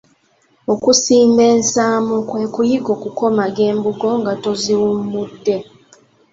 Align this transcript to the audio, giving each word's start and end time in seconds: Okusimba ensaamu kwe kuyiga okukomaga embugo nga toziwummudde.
Okusimba 0.73 1.41
ensaamu 1.55 2.15
kwe 2.29 2.43
kuyiga 2.53 2.89
okukomaga 2.97 3.61
embugo 3.71 4.09
nga 4.19 4.33
toziwummudde. 4.43 5.55